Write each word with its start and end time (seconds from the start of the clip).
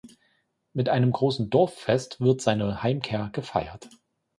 Mit 0.73 0.89
einem 0.89 1.11
großen 1.11 1.51
Dorffest 1.51 2.19
wird 2.19 2.41
seine 2.41 2.81
Heimkehr 2.81 3.29
gefeiert. 3.33 3.87